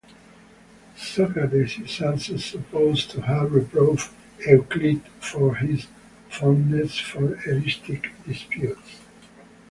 [0.97, 4.09] Socrates is also supposed to have reproved
[4.47, 5.85] Euclid for his
[6.27, 8.95] fondness for eristic disputes.